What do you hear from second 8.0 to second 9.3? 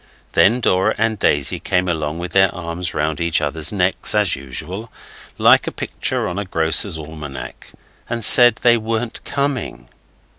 and said they weren't